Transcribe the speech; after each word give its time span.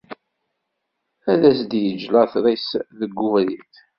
Ad 1.31 1.41
as-d-yeǧǧ 1.49 2.03
laṭer-is 2.13 2.67
deg 2.99 3.13
ubrid. 3.25 3.73